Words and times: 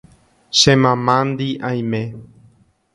Che 0.59 0.71
mamándi 0.83 1.49
aime. 1.69 2.01